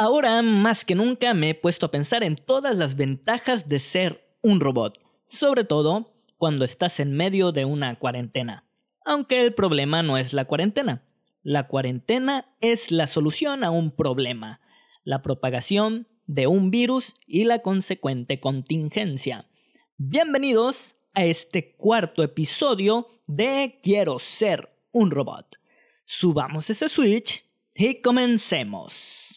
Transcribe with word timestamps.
Ahora 0.00 0.42
más 0.42 0.84
que 0.84 0.94
nunca 0.94 1.34
me 1.34 1.50
he 1.50 1.54
puesto 1.56 1.86
a 1.86 1.90
pensar 1.90 2.22
en 2.22 2.36
todas 2.36 2.76
las 2.76 2.94
ventajas 2.94 3.68
de 3.68 3.80
ser 3.80 4.32
un 4.42 4.60
robot, 4.60 4.96
sobre 5.26 5.64
todo 5.64 6.14
cuando 6.36 6.64
estás 6.64 7.00
en 7.00 7.14
medio 7.14 7.50
de 7.50 7.64
una 7.64 7.98
cuarentena. 7.98 8.64
Aunque 9.04 9.40
el 9.40 9.54
problema 9.54 10.04
no 10.04 10.16
es 10.16 10.32
la 10.34 10.44
cuarentena. 10.44 11.02
La 11.42 11.66
cuarentena 11.66 12.54
es 12.60 12.92
la 12.92 13.08
solución 13.08 13.64
a 13.64 13.72
un 13.72 13.90
problema, 13.90 14.60
la 15.02 15.20
propagación 15.20 16.06
de 16.28 16.46
un 16.46 16.70
virus 16.70 17.14
y 17.26 17.42
la 17.42 17.58
consecuente 17.58 18.38
contingencia. 18.38 19.48
Bienvenidos 19.96 20.96
a 21.12 21.24
este 21.24 21.74
cuarto 21.74 22.22
episodio 22.22 23.08
de 23.26 23.80
Quiero 23.82 24.20
ser 24.20 24.78
un 24.92 25.10
robot. 25.10 25.56
Subamos 26.04 26.70
ese 26.70 26.88
switch 26.88 27.44
y 27.74 28.00
comencemos. 28.00 29.27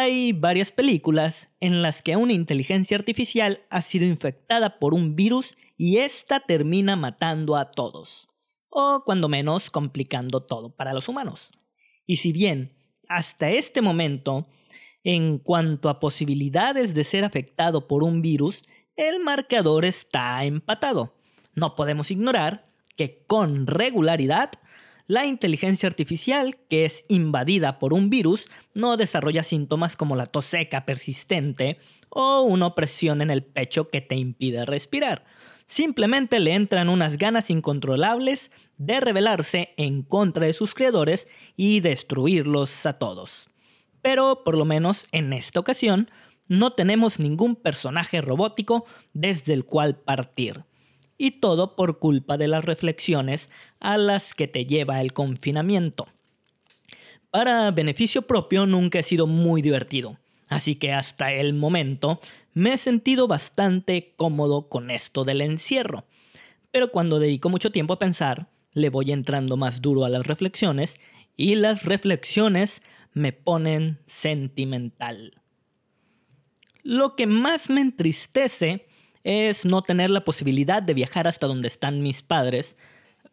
Hay 0.00 0.32
varias 0.32 0.72
películas 0.72 1.54
en 1.60 1.82
las 1.82 2.02
que 2.02 2.16
una 2.16 2.32
inteligencia 2.32 2.96
artificial 2.96 3.60
ha 3.68 3.82
sido 3.82 4.06
infectada 4.06 4.78
por 4.78 4.94
un 4.94 5.14
virus 5.14 5.58
y 5.76 5.98
ésta 5.98 6.40
termina 6.40 6.96
matando 6.96 7.54
a 7.54 7.70
todos, 7.70 8.26
o 8.70 9.02
cuando 9.04 9.28
menos 9.28 9.70
complicando 9.70 10.40
todo 10.40 10.74
para 10.74 10.94
los 10.94 11.06
humanos. 11.10 11.52
Y 12.06 12.16
si 12.16 12.32
bien 12.32 12.72
hasta 13.10 13.50
este 13.50 13.82
momento, 13.82 14.48
en 15.04 15.36
cuanto 15.36 15.90
a 15.90 16.00
posibilidades 16.00 16.94
de 16.94 17.04
ser 17.04 17.22
afectado 17.22 17.86
por 17.86 18.02
un 18.02 18.22
virus, 18.22 18.62
el 18.96 19.20
marcador 19.20 19.84
está 19.84 20.42
empatado. 20.46 21.14
No 21.54 21.76
podemos 21.76 22.10
ignorar 22.10 22.72
que 22.96 23.22
con 23.26 23.66
regularidad 23.66 24.52
la 25.10 25.26
inteligencia 25.26 25.88
artificial, 25.88 26.56
que 26.68 26.84
es 26.84 27.04
invadida 27.08 27.80
por 27.80 27.92
un 27.92 28.10
virus, 28.10 28.48
no 28.74 28.96
desarrolla 28.96 29.42
síntomas 29.42 29.96
como 29.96 30.14
la 30.14 30.24
tos 30.24 30.46
seca 30.46 30.86
persistente 30.86 31.78
o 32.10 32.42
una 32.42 32.68
opresión 32.68 33.20
en 33.20 33.30
el 33.30 33.42
pecho 33.42 33.88
que 33.90 34.02
te 34.02 34.14
impide 34.14 34.64
respirar. 34.64 35.24
Simplemente 35.66 36.38
le 36.38 36.54
entran 36.54 36.88
unas 36.88 37.18
ganas 37.18 37.50
incontrolables 37.50 38.52
de 38.78 39.00
rebelarse 39.00 39.74
en 39.76 40.02
contra 40.02 40.46
de 40.46 40.52
sus 40.52 40.74
creadores 40.74 41.26
y 41.56 41.80
destruirlos 41.80 42.86
a 42.86 42.92
todos. 42.92 43.48
Pero 44.02 44.44
por 44.44 44.56
lo 44.56 44.64
menos 44.64 45.08
en 45.10 45.32
esta 45.32 45.58
ocasión 45.58 46.08
no 46.46 46.72
tenemos 46.72 47.18
ningún 47.18 47.56
personaje 47.56 48.20
robótico 48.20 48.84
desde 49.12 49.54
el 49.54 49.64
cual 49.64 49.96
partir 49.96 50.62
y 51.20 51.32
todo 51.32 51.76
por 51.76 51.98
culpa 51.98 52.38
de 52.38 52.48
las 52.48 52.64
reflexiones 52.64 53.50
a 53.78 53.98
las 53.98 54.32
que 54.32 54.48
te 54.48 54.64
lleva 54.64 55.02
el 55.02 55.12
confinamiento. 55.12 56.08
Para 57.30 57.70
beneficio 57.72 58.22
propio 58.22 58.64
nunca 58.64 59.00
he 59.00 59.02
sido 59.02 59.26
muy 59.26 59.60
divertido, 59.60 60.16
así 60.48 60.76
que 60.76 60.94
hasta 60.94 61.30
el 61.34 61.52
momento 61.52 62.20
me 62.54 62.72
he 62.72 62.78
sentido 62.78 63.28
bastante 63.28 64.14
cómodo 64.16 64.70
con 64.70 64.90
esto 64.90 65.24
del 65.24 65.42
encierro. 65.42 66.06
Pero 66.70 66.90
cuando 66.90 67.18
dedico 67.18 67.50
mucho 67.50 67.70
tiempo 67.70 67.92
a 67.92 67.98
pensar, 67.98 68.48
le 68.72 68.88
voy 68.88 69.12
entrando 69.12 69.58
más 69.58 69.82
duro 69.82 70.06
a 70.06 70.08
las 70.08 70.26
reflexiones 70.26 70.98
y 71.36 71.54
las 71.54 71.84
reflexiones 71.84 72.80
me 73.12 73.34
ponen 73.34 73.98
sentimental. 74.06 75.42
Lo 76.82 77.14
que 77.14 77.26
más 77.26 77.68
me 77.68 77.82
entristece 77.82 78.86
es 79.24 79.64
no 79.64 79.82
tener 79.82 80.10
la 80.10 80.24
posibilidad 80.24 80.82
de 80.82 80.94
viajar 80.94 81.28
hasta 81.28 81.46
donde 81.46 81.68
están 81.68 82.02
mis 82.02 82.22
padres 82.22 82.76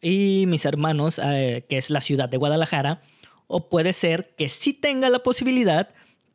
y 0.01 0.45
mis 0.47 0.65
hermanos, 0.65 1.19
eh, 1.23 1.65
que 1.69 1.77
es 1.77 1.89
la 1.89 2.01
ciudad 2.01 2.29
de 2.29 2.37
Guadalajara, 2.37 3.01
o 3.47 3.69
puede 3.69 3.93
ser 3.93 4.35
que 4.37 4.49
sí 4.49 4.73
tenga 4.73 5.09
la 5.09 5.19
posibilidad, 5.19 5.89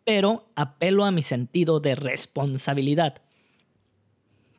pero 0.04 0.48
apelo 0.56 1.04
a 1.04 1.10
mi 1.10 1.22
sentido 1.22 1.80
de 1.80 1.94
responsabilidad. 1.94 3.22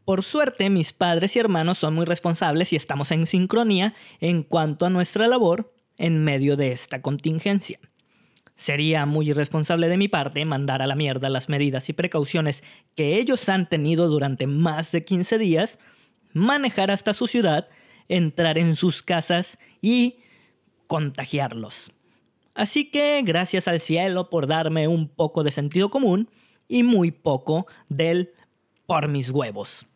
Por 0.05 0.23
suerte, 0.23 0.69
mis 0.69 0.93
padres 0.93 1.35
y 1.35 1.39
hermanos 1.39 1.77
son 1.77 1.93
muy 1.93 2.05
responsables 2.05 2.73
y 2.73 2.75
estamos 2.75 3.11
en 3.11 3.25
sincronía 3.25 3.95
en 4.19 4.43
cuanto 4.43 4.85
a 4.85 4.89
nuestra 4.89 5.27
labor 5.27 5.73
en 5.97 6.23
medio 6.23 6.55
de 6.57 6.71
esta 6.71 7.01
contingencia. 7.01 7.79
Sería 8.55 9.05
muy 9.05 9.29
irresponsable 9.29 9.87
de 9.87 9.97
mi 9.97 10.07
parte 10.07 10.45
mandar 10.45 10.81
a 10.81 10.87
la 10.87 10.95
mierda 10.95 11.29
las 11.29 11.49
medidas 11.49 11.89
y 11.89 11.93
precauciones 11.93 12.63
que 12.95 13.15
ellos 13.17 13.49
han 13.49 13.67
tenido 13.67 14.07
durante 14.07 14.47
más 14.47 14.91
de 14.91 15.03
15 15.03 15.37
días, 15.37 15.79
manejar 16.33 16.91
hasta 16.91 17.13
su 17.13 17.27
ciudad, 17.27 17.67
entrar 18.07 18.57
en 18.57 18.75
sus 18.75 19.01
casas 19.01 19.57
y 19.81 20.17
contagiarlos. 20.87 21.91
Así 22.53 22.91
que 22.91 23.21
gracias 23.23 23.67
al 23.67 23.79
cielo 23.79 24.29
por 24.29 24.45
darme 24.45 24.87
un 24.87 25.07
poco 25.09 25.43
de 25.43 25.51
sentido 25.51 25.89
común 25.89 26.29
y 26.67 26.83
muy 26.83 27.11
poco 27.11 27.65
del 27.89 28.33
por 28.85 29.07
mis 29.07 29.31
huevos 29.31 29.87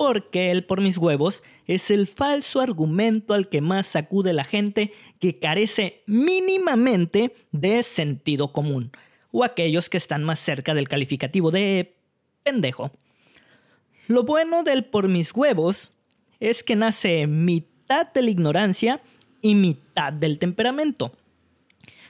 porque 0.00 0.50
el 0.50 0.64
por 0.64 0.80
mis 0.80 0.96
huevos 0.96 1.42
es 1.66 1.90
el 1.90 2.06
falso 2.06 2.62
argumento 2.62 3.34
al 3.34 3.50
que 3.50 3.60
más 3.60 3.86
sacude 3.86 4.32
la 4.32 4.44
gente 4.44 4.94
que 5.18 5.38
carece 5.38 6.02
mínimamente 6.06 7.34
de 7.52 7.82
sentido 7.82 8.50
común, 8.50 8.92
o 9.30 9.44
aquellos 9.44 9.90
que 9.90 9.98
están 9.98 10.24
más 10.24 10.38
cerca 10.38 10.72
del 10.72 10.88
calificativo 10.88 11.50
de 11.50 11.98
pendejo. 12.44 12.92
Lo 14.06 14.22
bueno 14.22 14.62
del 14.62 14.86
por 14.86 15.06
mis 15.08 15.34
huevos 15.34 15.92
es 16.40 16.62
que 16.62 16.76
nace 16.76 17.26
mitad 17.26 18.10
de 18.10 18.22
la 18.22 18.30
ignorancia 18.30 19.02
y 19.42 19.54
mitad 19.54 20.14
del 20.14 20.38
temperamento. 20.38 21.12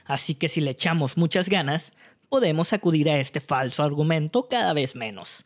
Así 0.05 0.33
que 0.35 0.47
si 0.47 0.61
le 0.61 0.71
echamos 0.71 1.17
muchas 1.17 1.49
ganas, 1.49 1.91
podemos 2.29 2.71
acudir 2.71 3.09
a 3.09 3.19
este 3.19 3.41
falso 3.41 3.83
argumento 3.83 4.47
cada 4.47 4.71
vez 4.71 4.95
menos 4.95 5.43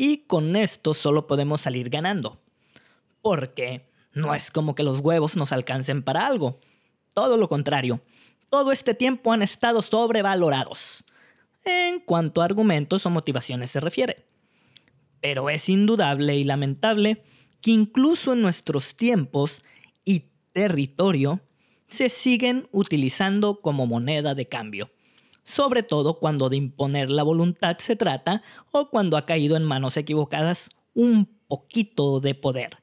y 0.00 0.24
con 0.26 0.56
esto 0.56 0.94
solo 0.94 1.26
podemos 1.26 1.60
salir 1.60 1.90
ganando. 1.90 2.40
Porque 3.20 3.86
no 4.14 4.34
es 4.34 4.50
como 4.50 4.74
que 4.74 4.82
los 4.82 5.00
huevos 5.00 5.36
nos 5.36 5.52
alcancen 5.52 6.02
para 6.02 6.26
algo. 6.26 6.58
Todo 7.12 7.36
lo 7.36 7.50
contrario, 7.50 8.00
todo 8.48 8.72
este 8.72 8.94
tiempo 8.94 9.30
han 9.30 9.42
estado 9.42 9.82
sobrevalorados 9.82 11.04
en 11.66 12.00
cuanto 12.00 12.40
a 12.40 12.46
argumentos 12.46 13.04
o 13.04 13.10
motivaciones 13.10 13.72
se 13.72 13.80
refiere. 13.80 14.24
Pero 15.20 15.50
es 15.50 15.68
indudable 15.68 16.34
y 16.34 16.44
lamentable 16.44 17.22
que 17.60 17.72
incluso 17.72 18.32
en 18.32 18.40
nuestros 18.40 18.96
tiempos 18.96 19.62
y 20.06 20.30
territorio 20.54 21.42
se 21.88 22.08
siguen 22.08 22.70
utilizando 22.72 23.60
como 23.60 23.86
moneda 23.86 24.34
de 24.34 24.48
cambio 24.48 24.90
sobre 25.42 25.82
todo 25.82 26.18
cuando 26.18 26.48
de 26.48 26.56
imponer 26.56 27.10
la 27.10 27.22
voluntad 27.22 27.78
se 27.78 27.96
trata 27.96 28.42
o 28.70 28.90
cuando 28.90 29.16
ha 29.16 29.26
caído 29.26 29.56
en 29.56 29.64
manos 29.64 29.96
equivocadas 29.96 30.70
un 30.94 31.26
poquito 31.48 32.20
de 32.20 32.34
poder. 32.34 32.78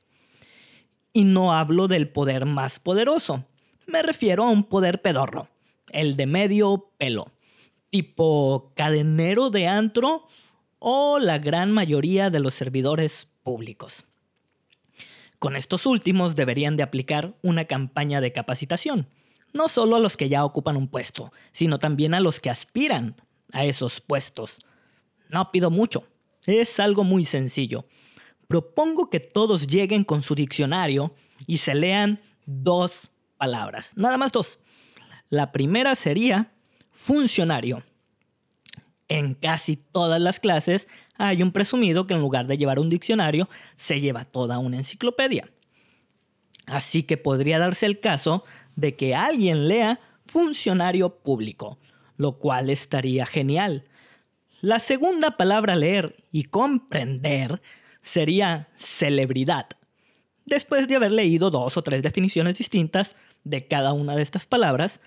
Y 1.14 1.24
no 1.24 1.54
hablo 1.54 1.88
del 1.88 2.10
poder 2.10 2.46
más 2.46 2.80
poderoso, 2.80 3.46
me 3.86 4.04
refiero 4.04 4.44
a 4.44 4.52
un 4.52 4.64
poder 4.64 5.02
pedorro, 5.02 5.48
el 5.92 6.18
de 6.18 6.26
medio 6.26 6.92
pelo, 6.98 7.32
tipo 7.90 8.74
cadenero 8.76 9.50
de 9.50 9.68
antro 9.68 10.28
o 10.80 11.20
la 11.20 11.40
gran 11.40 11.72
mayoría 11.72 12.30
de 12.30 12.40
los 12.40 12.54
servidores 12.54 13.30
públicos. 13.44 14.06
Con 15.40 15.56
estos 15.56 15.86
últimos 15.86 16.36
deberían 16.36 16.76
de 16.76 16.84
aplicar 16.84 17.38
una 17.42 17.66
campaña 17.66 18.22
de 18.22 18.34
capacitación, 18.34 19.08
no 19.54 19.68
solo 19.68 19.96
a 19.96 20.00
los 20.00 20.18
que 20.18 20.30
ya 20.30 20.46
ocupan 20.46 20.78
un 20.78 20.88
puesto, 20.88 21.32
sino 21.52 21.80
también 21.80 22.14
a 22.14 22.20
los 22.20 22.40
que 22.40 22.50
aspiran 22.50 23.16
a 23.52 23.66
esos 23.66 24.02
puestos. 24.02 24.60
No 25.30 25.52
pido 25.52 25.70
mucho, 25.70 26.08
es 26.46 26.80
algo 26.80 27.04
muy 27.04 27.26
sencillo. 27.26 27.86
Propongo 28.48 29.10
que 29.10 29.20
todos 29.20 29.68
lleguen 29.68 30.04
con 30.04 30.24
su 30.24 30.36
diccionario 30.36 31.14
y 31.46 31.58
se 31.58 31.76
lean 31.76 32.22
dos 32.46 33.12
palabras, 33.38 33.92
nada 33.96 34.18
más 34.18 34.32
dos. 34.32 34.60
La 35.30 35.52
primera 35.52 35.96
sería 35.96 36.54
funcionario. 36.92 37.84
En 39.10 39.36
casi 39.36 39.76
todas 39.78 40.20
las 40.22 40.40
clases 40.40 40.88
hay 41.18 41.42
un 41.42 41.52
presumido 41.52 42.08
que 42.08 42.14
en 42.14 42.22
lugar 42.22 42.48
de 42.48 42.58
llevar 42.58 42.80
un 42.80 42.90
diccionario, 42.90 43.50
se 43.76 44.00
lleva 44.00 44.26
toda 44.26 44.60
una 44.60 44.78
enciclopedia. 44.78 45.50
Así 46.68 47.04
que 47.04 47.18
podría 47.18 47.60
darse 47.60 47.86
el 47.86 48.00
caso 48.00 48.44
de 48.76 48.96
que 48.96 49.16
alguien 49.16 49.68
lea 49.68 50.00
funcionario 50.26 51.18
público, 51.18 51.80
lo 52.18 52.38
cual 52.38 52.70
estaría 52.70 53.26
genial. 53.26 53.86
La 54.62 54.80
segunda 54.80 55.38
palabra 55.38 55.76
leer 55.76 56.24
y 56.32 56.44
comprender 56.44 57.62
sería 58.02 58.68
celebridad. 58.76 59.68
Después 60.46 60.88
de 60.88 60.98
haber 60.98 61.12
leído 61.12 61.50
dos 61.50 61.78
o 61.78 61.84
tres 61.84 62.04
definiciones 62.04 62.58
distintas 62.58 63.16
de 63.44 63.68
cada 63.68 63.94
una 63.94 64.16
de 64.16 64.22
estas 64.22 64.46
palabras, 64.46 65.00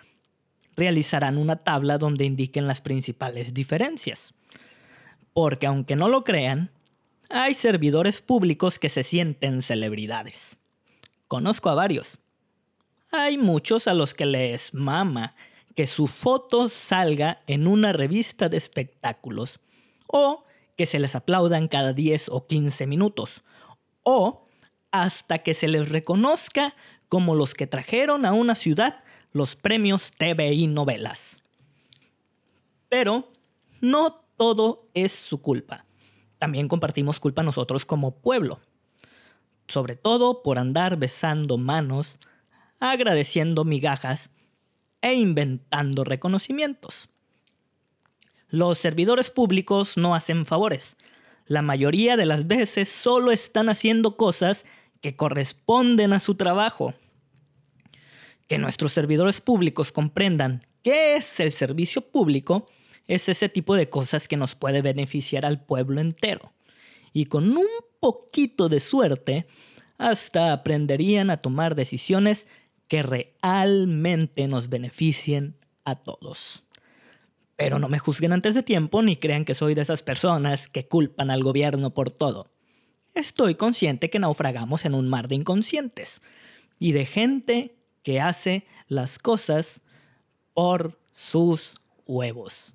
realizarán 0.76 1.36
una 1.36 1.56
tabla 1.56 1.98
donde 1.98 2.24
indiquen 2.24 2.66
las 2.66 2.80
principales 2.80 3.52
diferencias. 3.52 4.32
Porque 5.34 5.66
aunque 5.66 5.94
no 5.94 6.08
lo 6.08 6.24
crean, 6.24 6.70
hay 7.28 7.54
servidores 7.54 8.22
públicos 8.22 8.78
que 8.78 8.88
se 8.88 9.04
sienten 9.04 9.62
celebridades. 9.62 10.59
Conozco 11.30 11.70
a 11.70 11.76
varios. 11.76 12.18
Hay 13.12 13.38
muchos 13.38 13.86
a 13.86 13.94
los 13.94 14.14
que 14.14 14.26
les 14.26 14.74
mama 14.74 15.36
que 15.76 15.86
su 15.86 16.08
foto 16.08 16.68
salga 16.68 17.40
en 17.46 17.68
una 17.68 17.92
revista 17.92 18.48
de 18.48 18.56
espectáculos 18.56 19.60
o 20.08 20.42
que 20.76 20.86
se 20.86 20.98
les 20.98 21.14
aplaudan 21.14 21.68
cada 21.68 21.92
10 21.92 22.30
o 22.30 22.48
15 22.48 22.84
minutos 22.88 23.44
o 24.02 24.48
hasta 24.90 25.38
que 25.38 25.54
se 25.54 25.68
les 25.68 25.88
reconozca 25.88 26.74
como 27.08 27.36
los 27.36 27.54
que 27.54 27.68
trajeron 27.68 28.26
a 28.26 28.32
una 28.32 28.56
ciudad 28.56 29.04
los 29.32 29.54
premios 29.54 30.10
TVI 30.10 30.66
novelas. 30.66 31.44
Pero 32.88 33.30
no 33.80 34.20
todo 34.36 34.88
es 34.94 35.12
su 35.12 35.40
culpa. 35.40 35.84
También 36.40 36.66
compartimos 36.66 37.20
culpa 37.20 37.44
nosotros 37.44 37.84
como 37.84 38.16
pueblo. 38.16 38.58
Sobre 39.70 39.94
todo 39.94 40.42
por 40.42 40.58
andar 40.58 40.96
besando 40.96 41.56
manos, 41.56 42.18
agradeciendo 42.80 43.64
migajas 43.64 44.30
e 45.00 45.14
inventando 45.14 46.02
reconocimientos. 46.02 47.08
Los 48.48 48.78
servidores 48.78 49.30
públicos 49.30 49.96
no 49.96 50.16
hacen 50.16 50.44
favores. 50.44 50.96
La 51.46 51.62
mayoría 51.62 52.16
de 52.16 52.26
las 52.26 52.48
veces 52.48 52.88
solo 52.88 53.30
están 53.30 53.68
haciendo 53.68 54.16
cosas 54.16 54.66
que 55.00 55.14
corresponden 55.14 56.12
a 56.14 56.18
su 56.18 56.34
trabajo. 56.34 56.94
Que 58.48 58.58
nuestros 58.58 58.90
servidores 58.90 59.40
públicos 59.40 59.92
comprendan 59.92 60.62
qué 60.82 61.14
es 61.14 61.38
el 61.38 61.52
servicio 61.52 62.10
público 62.10 62.66
es 63.06 63.28
ese 63.28 63.48
tipo 63.48 63.76
de 63.76 63.88
cosas 63.88 64.26
que 64.26 64.36
nos 64.36 64.56
puede 64.56 64.82
beneficiar 64.82 65.46
al 65.46 65.64
pueblo 65.64 66.00
entero. 66.00 66.52
Y 67.12 67.26
con 67.26 67.56
un 67.56 67.66
poquito 68.00 68.68
de 68.68 68.80
suerte, 68.80 69.46
hasta 69.98 70.52
aprenderían 70.52 71.30
a 71.30 71.36
tomar 71.36 71.74
decisiones 71.74 72.46
que 72.88 73.02
realmente 73.02 74.48
nos 74.48 74.68
beneficien 74.68 75.56
a 75.84 75.94
todos. 75.94 76.64
Pero 77.56 77.78
no 77.78 77.88
me 77.88 77.98
juzguen 77.98 78.32
antes 78.32 78.54
de 78.54 78.62
tiempo 78.62 79.02
ni 79.02 79.16
crean 79.16 79.44
que 79.44 79.54
soy 79.54 79.74
de 79.74 79.82
esas 79.82 80.02
personas 80.02 80.68
que 80.68 80.88
culpan 80.88 81.30
al 81.30 81.44
gobierno 81.44 81.90
por 81.92 82.10
todo. 82.10 82.50
Estoy 83.14 83.54
consciente 83.54 84.08
que 84.08 84.18
naufragamos 84.18 84.84
en 84.84 84.94
un 84.94 85.08
mar 85.08 85.28
de 85.28 85.34
inconscientes 85.34 86.20
y 86.78 86.92
de 86.92 87.04
gente 87.04 87.76
que 88.02 88.20
hace 88.20 88.66
las 88.88 89.18
cosas 89.18 89.82
por 90.54 90.98
sus 91.12 91.74
huevos. 92.06 92.74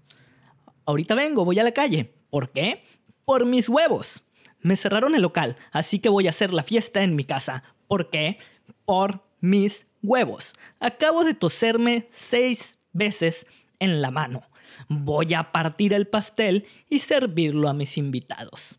Ahorita 0.86 1.16
vengo, 1.16 1.46
voy 1.46 1.58
a 1.60 1.64
la 1.64 1.72
calle. 1.72 2.14
¿Por 2.30 2.52
qué? 2.52 2.84
Por 3.26 3.46
mis 3.46 3.68
huevos. 3.68 4.25
Me 4.66 4.76
cerraron 4.76 5.14
el 5.16 5.22
local, 5.22 5.58
así 5.72 6.00
que 6.00 6.10
voy 6.10 6.28
a 6.28 6.32
hacer 6.32 6.54
la 6.54 6.64
fiesta 6.64 7.04
en 7.04 7.16
mi 7.16 7.24
casa. 7.24 7.64
¿Por 7.88 8.10
qué? 8.10 8.38
Por 8.86 9.24
mis 9.40 9.86
huevos. 10.02 10.54
Acabo 10.80 11.24
de 11.24 11.34
toserme 11.34 12.08
seis 12.10 12.80
veces 12.92 13.46
en 13.80 14.02
la 14.02 14.12
mano. 14.12 14.42
Voy 14.90 15.34
a 15.34 15.52
partir 15.52 15.94
el 15.94 16.08
pastel 16.08 16.66
y 16.90 17.00
servirlo 17.00 17.70
a 17.70 17.74
mis 17.74 17.98
invitados. 17.98 18.78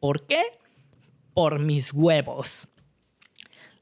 ¿Por 0.00 0.26
qué? 0.26 0.42
por 1.36 1.58
mis 1.58 1.92
huevos. 1.92 2.66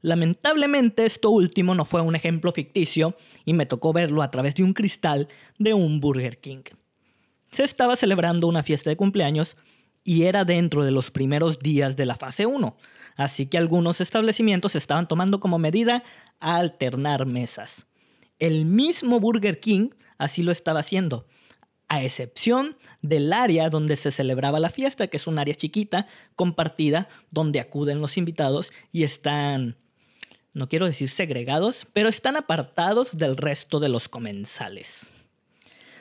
Lamentablemente 0.01 1.05
esto 1.05 1.29
último 1.29 1.73
no 1.73 1.85
fue 1.85 2.01
un 2.01 2.13
ejemplo 2.13 2.51
ficticio 2.51 3.15
y 3.45 3.53
me 3.53 3.65
tocó 3.65 3.93
verlo 3.93 4.21
a 4.23 4.29
través 4.29 4.55
de 4.55 4.63
un 4.63 4.73
cristal 4.73 5.29
de 5.57 5.73
un 5.73 6.01
Burger 6.01 6.37
King. 6.41 6.63
Se 7.49 7.63
estaba 7.63 7.95
celebrando 7.95 8.49
una 8.49 8.61
fiesta 8.61 8.89
de 8.89 8.97
cumpleaños 8.97 9.55
y 10.05 10.23
era 10.23 10.45
dentro 10.45 10.85
de 10.85 10.91
los 10.91 11.11
primeros 11.11 11.59
días 11.59 11.97
de 11.97 12.05
la 12.05 12.15
fase 12.15 12.45
1, 12.45 12.77
así 13.17 13.47
que 13.47 13.57
algunos 13.57 13.99
establecimientos 13.99 14.75
estaban 14.75 15.07
tomando 15.07 15.41
como 15.41 15.57
medida 15.57 16.03
alternar 16.39 17.25
mesas. 17.25 17.87
El 18.39 18.65
mismo 18.65 19.19
Burger 19.19 19.59
King 19.59 19.89
así 20.19 20.43
lo 20.43 20.51
estaba 20.51 20.81
haciendo, 20.81 21.27
a 21.87 22.03
excepción 22.03 22.77
del 23.01 23.33
área 23.33 23.69
donde 23.69 23.95
se 23.95 24.11
celebraba 24.11 24.59
la 24.59 24.69
fiesta, 24.69 25.07
que 25.07 25.17
es 25.17 25.27
un 25.27 25.39
área 25.39 25.55
chiquita, 25.55 26.07
compartida, 26.35 27.09
donde 27.31 27.59
acuden 27.59 27.99
los 27.99 28.17
invitados 28.17 28.71
y 28.91 29.03
están, 29.03 29.75
no 30.53 30.69
quiero 30.69 30.85
decir 30.85 31.09
segregados, 31.09 31.87
pero 31.93 32.09
están 32.09 32.37
apartados 32.37 33.17
del 33.17 33.37
resto 33.37 33.79
de 33.79 33.89
los 33.89 34.07
comensales. 34.07 35.11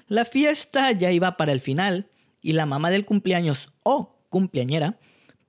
La 0.08 0.26
fiesta 0.26 0.92
ya 0.92 1.10
iba 1.10 1.38
para 1.38 1.52
el 1.52 1.62
final 1.62 2.10
y 2.44 2.52
la 2.52 2.66
mamá 2.66 2.90
del 2.90 3.06
cumpleaños 3.06 3.72
o 3.84 4.18
cumpleañera 4.28 4.98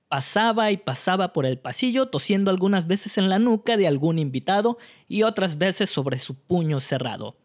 pasaba 0.08 0.70
y 0.70 0.78
pasaba 0.78 1.34
por 1.34 1.44
el 1.44 1.58
pasillo 1.58 2.08
tosiendo 2.08 2.50
algunas 2.50 2.86
veces 2.86 3.18
en 3.18 3.28
la 3.28 3.38
nuca 3.38 3.76
de 3.76 3.86
algún 3.86 4.18
invitado 4.18 4.78
y 5.06 5.22
otras 5.22 5.58
veces 5.58 5.90
sobre 5.90 6.18
su 6.18 6.34
puño 6.34 6.80
cerrado. 6.80 7.36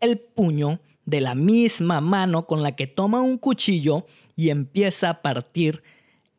El 0.00 0.18
puño 0.18 0.80
de 1.06 1.22
la 1.22 1.34
misma 1.34 2.02
mano 2.02 2.46
con 2.46 2.62
la 2.62 2.76
que 2.76 2.86
toma 2.86 3.22
un 3.22 3.38
cuchillo 3.38 4.06
y 4.36 4.50
empieza 4.50 5.08
a 5.08 5.22
partir 5.22 5.82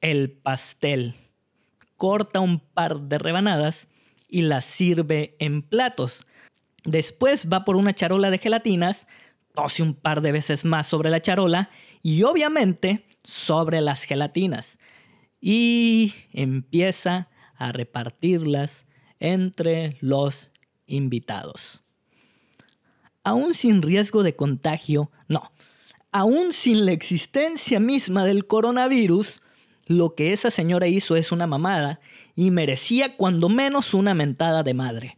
el 0.01 0.31
pastel. 0.31 1.15
Corta 1.97 2.41
un 2.41 2.59
par 2.59 3.01
de 3.01 3.17
rebanadas 3.17 3.87
y 4.29 4.43
las 4.43 4.65
sirve 4.65 5.35
en 5.39 5.63
platos. 5.63 6.19
Después 6.83 7.47
va 7.51 7.65
por 7.65 7.75
una 7.75 7.95
charola 7.95 8.29
de 8.29 8.37
gelatinas, 8.37 9.07
tose 9.55 9.81
un 9.81 9.93
par 9.93 10.21
de 10.21 10.31
veces 10.31 10.65
más 10.65 10.87
sobre 10.87 11.09
la 11.09 11.21
charola 11.21 11.69
y 12.03 12.23
obviamente 12.23 13.07
sobre 13.23 13.81
las 13.81 14.03
gelatinas. 14.03 14.77
Y 15.41 16.13
empieza 16.33 17.29
a 17.55 17.71
repartirlas 17.71 18.85
entre 19.19 19.97
los 20.01 20.51
invitados 20.85 21.85
aún 23.25 23.55
sin 23.55 23.81
riesgo 23.81 24.23
de 24.23 24.35
contagio, 24.37 25.11
no, 25.27 25.51
aún 26.13 26.53
sin 26.53 26.85
la 26.85 26.93
existencia 26.93 27.81
misma 27.81 28.23
del 28.23 28.47
coronavirus, 28.47 29.41
lo 29.87 30.15
que 30.15 30.31
esa 30.31 30.51
señora 30.51 30.87
hizo 30.87 31.15
es 31.15 31.31
una 31.31 31.47
mamada 31.47 31.99
y 32.35 32.51
merecía 32.51 33.17
cuando 33.17 33.49
menos 33.49 33.93
una 33.93 34.13
mentada 34.13 34.63
de 34.63 34.73
madre. 34.73 35.17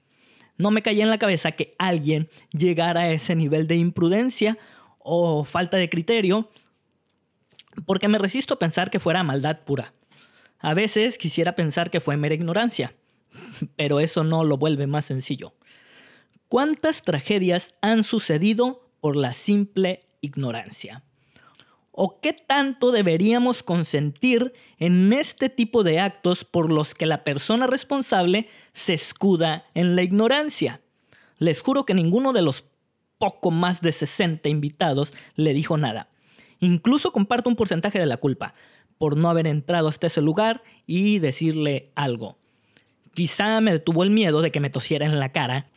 No 0.58 0.72
me 0.72 0.82
caía 0.82 1.04
en 1.04 1.10
la 1.10 1.20
cabeza 1.20 1.52
que 1.52 1.76
alguien 1.78 2.30
llegara 2.52 3.02
a 3.02 3.12
ese 3.12 3.36
nivel 3.36 3.68
de 3.68 3.76
imprudencia 3.76 4.58
o 5.00 5.46
falta 5.46 5.78
de 5.78 5.90
criterio, 5.90 6.50
porque 7.86 8.08
me 8.08 8.18
resisto 8.18 8.56
a 8.56 8.60
pensar 8.60 8.90
que 8.90 9.00
fuera 9.00 9.24
maldad 9.24 9.60
pura. 9.66 9.94
A 10.60 10.74
veces 10.74 11.18
quisiera 11.18 11.56
pensar 11.56 11.92
que 11.92 12.02
fue 12.02 12.18
mera 12.18 12.36
ignorancia, 12.36 12.96
pero 13.76 14.00
eso 14.00 14.24
no 14.24 14.44
lo 14.44 14.58
vuelve 14.58 14.88
más 14.88 15.06
sencillo. 15.06 15.54
¿Cuántas 16.50 17.04
tragedias 17.04 17.76
han 17.82 18.04
sucedido 18.04 18.90
por 19.00 19.16
la 19.16 19.34
simple 19.34 20.08
ignorancia? 20.22 21.04
¿O 22.00 22.22
qué 22.22 22.32
tanto 22.32 22.92
deberíamos 22.92 23.64
consentir 23.64 24.54
en 24.78 25.12
este 25.14 25.50
tipo 25.50 25.82
de 25.82 26.00
actos 26.00 26.46
por 26.46 26.72
los 26.72 26.94
que 26.94 27.08
la 27.08 27.24
persona 27.24 27.66
responsable 27.66 28.48
se 28.72 28.94
escuda 28.94 29.66
en 29.74 29.96
la 29.96 30.04
ignorancia? 30.04 30.80
Les 31.40 31.60
juro 31.60 31.88
que 31.88 31.96
ninguno 31.96 32.34
de 32.34 32.44
los 32.44 32.66
poco 33.18 33.50
más 33.50 33.82
de 33.82 33.92
60 33.92 34.48
invitados 34.48 35.12
le 35.34 35.56
dijo 35.56 35.76
nada. 35.76 36.12
Incluso 36.60 37.12
comparto 37.12 37.50
un 37.50 37.56
porcentaje 37.56 37.98
de 37.98 38.06
la 38.06 38.18
culpa 38.18 38.54
por 39.00 39.18
no 39.18 39.32
haber 39.32 39.48
entrado 39.48 39.88
hasta 39.88 40.06
ese 40.06 40.22
lugar 40.22 40.62
y 40.86 41.18
decirle 41.18 41.92
algo. 41.96 42.38
Quizá 43.16 43.60
me 43.60 43.72
detuvo 43.72 44.04
el 44.04 44.12
miedo 44.12 44.44
de 44.44 44.52
que 44.52 44.60
me 44.60 44.70
tosiera 44.70 45.08
en 45.08 45.20
la 45.20 45.32
cara 45.32 45.72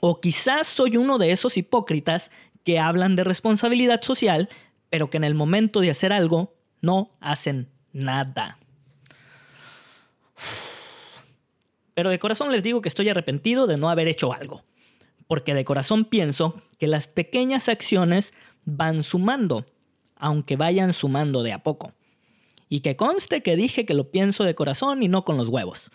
o 0.00 0.22
quizás 0.22 0.68
soy 0.68 0.96
uno 0.96 1.18
de 1.18 1.32
esos 1.32 1.58
hipócritas 1.58 2.30
que 2.64 2.78
hablan 2.78 3.14
de 3.14 3.24
responsabilidad 3.24 4.00
social, 4.02 4.48
pero 4.90 5.08
que 5.08 5.16
en 5.16 5.24
el 5.24 5.34
momento 5.34 5.80
de 5.80 5.90
hacer 5.90 6.12
algo 6.12 6.54
no 6.82 7.16
hacen 7.20 7.70
nada. 7.92 8.58
Pero 11.94 12.10
de 12.10 12.18
corazón 12.18 12.52
les 12.52 12.62
digo 12.62 12.80
que 12.80 12.88
estoy 12.88 13.08
arrepentido 13.08 13.66
de 13.66 13.76
no 13.76 13.90
haber 13.90 14.08
hecho 14.08 14.32
algo, 14.32 14.64
porque 15.26 15.54
de 15.54 15.64
corazón 15.64 16.04
pienso 16.04 16.54
que 16.78 16.86
las 16.86 17.06
pequeñas 17.06 17.68
acciones 17.68 18.32
van 18.64 19.02
sumando, 19.02 19.66
aunque 20.16 20.56
vayan 20.56 20.92
sumando 20.92 21.42
de 21.42 21.52
a 21.52 21.62
poco. 21.62 21.92
Y 22.68 22.80
que 22.80 22.96
conste 22.96 23.42
que 23.42 23.56
dije 23.56 23.84
que 23.84 23.94
lo 23.94 24.10
pienso 24.10 24.44
de 24.44 24.54
corazón 24.54 25.02
y 25.02 25.08
no 25.08 25.24
con 25.24 25.36
los 25.36 25.48
huevos. 25.48 25.90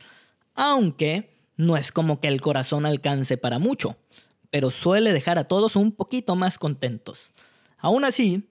Aunque 0.56 1.36
no 1.58 1.78
es 1.78 1.92
como 1.92 2.20
que 2.20 2.28
el 2.28 2.42
corazón 2.42 2.86
alcance 2.86 3.38
para 3.38 3.60
mucho, 3.60 3.98
pero 4.52 4.72
suele 4.72 5.14
dejar 5.14 5.38
a 5.38 5.46
todos 5.46 5.76
un 5.76 5.92
poquito 5.92 6.36
más 6.36 6.58
contentos. 6.58 7.32
Aún 7.78 8.04
así, 8.04 8.50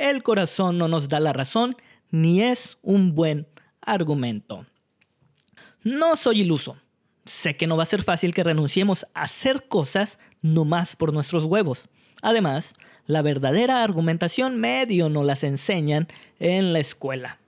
el 0.00 0.22
corazón 0.22 0.78
no 0.78 0.88
nos 0.88 1.10
da 1.10 1.20
la 1.20 1.34
razón 1.34 1.76
ni 2.10 2.40
es 2.40 2.78
un 2.82 3.14
buen 3.14 3.46
argumento. 3.82 4.66
No 5.82 6.16
soy 6.16 6.40
iluso. 6.40 6.78
Sé 7.26 7.56
que 7.56 7.66
no 7.66 7.76
va 7.76 7.82
a 7.82 7.86
ser 7.86 8.02
fácil 8.02 8.32
que 8.32 8.42
renunciemos 8.42 9.06
a 9.12 9.22
hacer 9.24 9.68
cosas 9.68 10.18
nomás 10.40 10.96
por 10.96 11.12
nuestros 11.12 11.44
huevos. 11.44 11.88
Además, 12.22 12.74
la 13.06 13.20
verdadera 13.20 13.84
argumentación 13.84 14.58
medio 14.58 15.10
no 15.10 15.22
las 15.22 15.44
enseñan 15.44 16.08
en 16.38 16.72
la 16.72 16.80
escuela, 16.80 17.38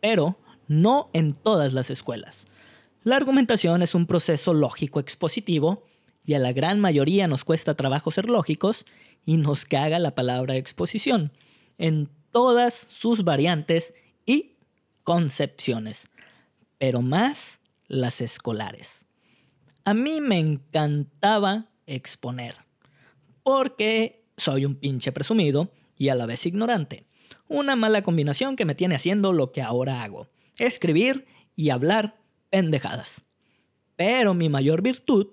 pero 0.00 0.38
no 0.66 1.10
en 1.12 1.34
todas 1.34 1.74
las 1.74 1.90
escuelas. 1.90 2.46
La 3.02 3.16
argumentación 3.16 3.82
es 3.82 3.94
un 3.94 4.06
proceso 4.06 4.54
lógico 4.54 4.98
expositivo 4.98 5.84
y 6.24 6.34
a 6.34 6.38
la 6.38 6.52
gran 6.52 6.80
mayoría 6.80 7.28
nos 7.28 7.44
cuesta 7.44 7.74
trabajo 7.74 8.10
ser 8.10 8.30
lógicos 8.30 8.86
y 9.26 9.36
nos 9.36 9.66
caga 9.66 9.98
la 9.98 10.14
palabra 10.14 10.56
exposición 10.56 11.32
en 11.78 12.10
todas 12.30 12.86
sus 12.90 13.24
variantes 13.24 13.94
y 14.26 14.56
concepciones, 15.04 16.06
pero 16.76 17.00
más 17.00 17.60
las 17.86 18.20
escolares. 18.20 19.06
A 19.84 19.94
mí 19.94 20.20
me 20.20 20.38
encantaba 20.38 21.70
exponer, 21.86 22.54
porque 23.42 24.26
soy 24.36 24.66
un 24.66 24.74
pinche 24.74 25.12
presumido 25.12 25.72
y 25.96 26.10
a 26.10 26.14
la 26.14 26.26
vez 26.26 26.44
ignorante. 26.44 27.06
Una 27.48 27.76
mala 27.76 28.02
combinación 28.02 28.56
que 28.56 28.66
me 28.66 28.74
tiene 28.74 28.94
haciendo 28.94 29.32
lo 29.32 29.52
que 29.52 29.62
ahora 29.62 30.02
hago, 30.02 30.28
escribir 30.56 31.26
y 31.56 31.70
hablar 31.70 32.20
pendejadas. 32.50 33.24
Pero 33.96 34.34
mi 34.34 34.48
mayor 34.48 34.82
virtud, 34.82 35.28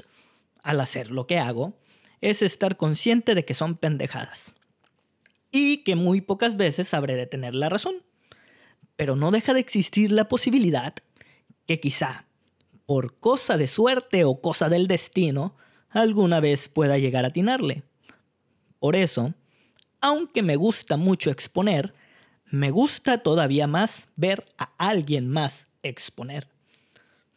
al 0.64 0.80
hacer 0.80 1.12
lo 1.12 1.28
que 1.28 1.38
hago, 1.38 1.78
es 2.22 2.42
estar 2.42 2.78
consciente 2.78 3.36
de 3.36 3.46
que 3.46 3.54
son 3.54 3.76
pendejadas. 3.76 4.55
Y 5.56 5.78
que 5.86 5.96
muy 5.96 6.20
pocas 6.20 6.58
veces 6.58 6.90
sabré 6.90 7.16
de 7.16 7.28
tener 7.28 7.56
la 7.56 7.70
razón. 7.70 8.04
Pero 8.98 9.16
no 9.16 9.32
deja 9.32 9.54
de 9.54 9.62
existir 9.62 10.12
la 10.12 10.28
posibilidad 10.28 10.96
que 11.66 11.80
quizá, 11.80 12.26
por 12.86 13.18
cosa 13.20 13.56
de 13.56 13.68
suerte 13.68 14.26
o 14.26 14.42
cosa 14.42 14.68
del 14.68 14.88
destino, 14.88 15.56
alguna 15.92 16.42
vez 16.42 16.68
pueda 16.68 16.98
llegar 16.98 17.24
a 17.24 17.30
atinarle. 17.30 17.84
Por 18.80 18.98
eso, 18.98 19.34
aunque 20.02 20.42
me 20.42 20.58
gusta 20.58 20.98
mucho 20.98 21.32
exponer, 21.32 21.94
me 22.52 22.70
gusta 22.70 23.20
todavía 23.24 23.66
más 23.66 24.10
ver 24.18 24.46
a 24.58 24.74
alguien 24.78 25.30
más 25.30 25.68
exponer. 25.84 26.50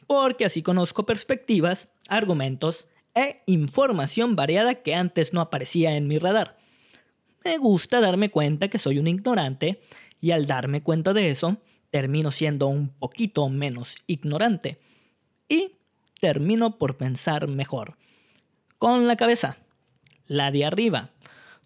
Porque 0.08 0.44
así 0.44 0.64
conozco 0.64 1.06
perspectivas, 1.06 1.88
argumentos 2.08 2.88
e 3.14 3.42
información 3.46 4.34
variada 4.34 4.74
que 4.74 4.96
antes 4.96 5.32
no 5.32 5.40
aparecía 5.40 5.96
en 5.96 6.08
mi 6.08 6.18
radar. 6.18 6.57
Me 7.48 7.56
gusta 7.56 8.02
darme 8.02 8.30
cuenta 8.30 8.68
que 8.68 8.76
soy 8.76 8.98
un 8.98 9.06
ignorante 9.06 9.80
y 10.20 10.32
al 10.32 10.44
darme 10.44 10.82
cuenta 10.82 11.14
de 11.14 11.30
eso, 11.30 11.56
termino 11.88 12.30
siendo 12.30 12.66
un 12.66 12.90
poquito 12.90 13.48
menos 13.48 13.96
ignorante. 14.06 14.78
Y 15.48 15.78
termino 16.20 16.76
por 16.76 16.98
pensar 16.98 17.48
mejor. 17.48 17.96
Con 18.76 19.06
la 19.06 19.16
cabeza. 19.16 19.56
La 20.26 20.50
de 20.50 20.66
arriba. 20.66 21.12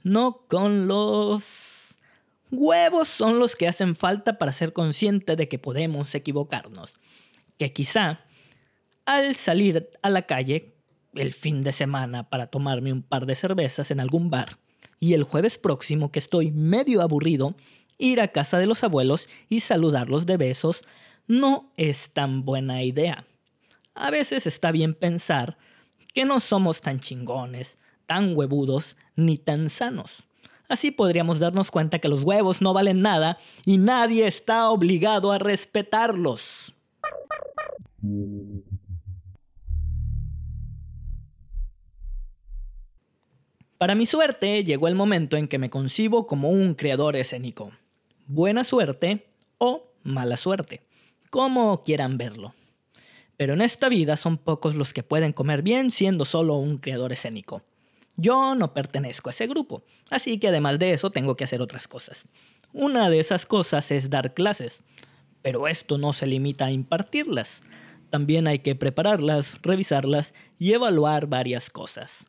No 0.05 0.45
con 0.47 0.87
los... 0.87 1.97
Huevos 2.53 3.09
son 3.09 3.41
los 3.41 3.57
que 3.57 3.67
hacen 3.67 3.97
falta 3.97 4.39
para 4.39 4.53
ser 4.53 4.73
consciente 4.73 5.35
de 5.35 5.49
que 5.49 5.59
podemos 5.59 6.15
equivocarnos. 6.15 6.95
Que 7.59 7.73
quizá 7.73 8.21
al 9.05 9.35
salir 9.35 9.91
a 10.01 10.11
la 10.11 10.23
calle 10.23 10.77
el 11.15 11.33
fin 11.33 11.63
de 11.63 11.73
semana 11.73 12.31
para 12.31 12.47
tomarme 12.47 12.93
un 12.93 13.03
par 13.03 13.27
de 13.27 13.35
cervezas 13.35 13.91
en 13.91 13.99
algún 13.99 14.31
bar 14.31 14.59
y 15.01 15.15
el 15.15 15.25
jueves 15.25 15.59
próximo 15.59 16.13
que 16.13 16.19
estoy 16.19 16.51
medio 16.53 17.03
aburrido, 17.03 17.55
ir 17.99 18.21
a 18.21 18.29
casa 18.29 18.59
de 18.59 18.67
los 18.67 18.85
abuelos 18.85 19.29
y 19.49 19.61
saludarlos 19.61 20.27
de 20.27 20.37
besos 20.37 20.83
no 21.27 21.73
es 21.77 22.11
tan 22.11 22.45
buena 22.45 22.83
idea. 22.83 23.27
A 23.95 24.11
veces 24.11 24.47
está 24.47 24.73
bien 24.73 24.95
pensar 24.95 25.59
que 26.15 26.25
no 26.25 26.41
somos 26.41 26.81
tan 26.81 27.01
chingones, 27.01 27.79
tan 28.07 28.37
huevudos 28.37 28.97
ni 29.17 29.39
tan 29.39 29.71
sanos. 29.71 30.25
Así 30.69 30.91
podríamos 30.91 31.39
darnos 31.39 31.71
cuenta 31.71 31.99
que 31.99 32.09
los 32.09 32.23
huevos 32.23 32.63
no 32.63 32.73
valen 32.73 33.03
nada 33.03 33.39
y 33.65 33.79
nadie 33.79 34.27
está 34.27 34.71
obligado 34.71 35.33
a 35.33 35.39
respetarlos. 35.39 36.75
Para 43.83 43.97
mi 43.97 44.07
suerte, 44.07 44.63
llegó 44.63 44.87
el 44.87 44.95
momento 44.95 45.37
en 45.37 45.49
que 45.49 45.59
me 45.59 45.69
concibo 45.69 46.29
como 46.29 46.51
un 46.51 46.75
creador 46.75 47.17
escénico 47.17 47.73
buena 48.29 48.63
suerte 48.63 49.27
o 49.59 49.91
mala 50.05 50.37
suerte, 50.37 50.83
como 51.31 51.83
quieran 51.83 52.17
verlo. 52.17 52.55
Pero 53.37 53.55
en 53.55 53.61
esta 53.61 53.89
vida 53.89 54.17
son 54.17 54.39
pocos 54.39 54.77
los 54.77 54.93
que 54.93 55.03
pueden 55.03 55.33
comer 55.33 55.63
bien 55.63 55.91
siendo 55.91 56.25
solo 56.25 56.55
un 56.59 56.79
creador 56.79 57.13
escénico. 57.13 57.63
Yo 58.15 58.55
no 58.55 58.73
pertenezco 58.73 59.31
a 59.31 59.33
ese 59.33 59.49
grupo, 59.49 59.83
así 60.11 60.39
que 60.39 60.47
además 60.47 60.79
de 60.79 60.93
eso 60.93 61.11
tengo 61.11 61.37
que 61.37 61.43
hacer 61.43 61.61
otras 61.61 61.89
cosas. 61.89 62.29
Una 62.73 63.11
de 63.11 63.19
esas 63.19 63.47
cosas 63.47 63.91
es 63.91 64.09
dar 64.09 64.33
clases, 64.33 64.85
pero 65.43 65.67
esto 65.67 65.99
no 65.99 66.13
se 66.13 66.29
limita 66.29 66.67
a 66.67 66.71
impartirlas. 66.71 67.65
También 68.11 68.47
hay 68.47 68.61
que 68.61 68.77
prepararlas, 68.77 69.59
revisarlas 69.61 70.35
y 70.57 70.73
evaluar 70.73 71.27
varias 71.27 71.69
cosas. 71.69 72.29